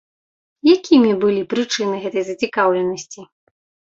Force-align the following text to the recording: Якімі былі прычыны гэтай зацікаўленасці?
Якімі 0.75 1.11
былі 1.25 1.43
прычыны 1.51 1.99
гэтай 2.05 2.23
зацікаўленасці? 2.29 3.21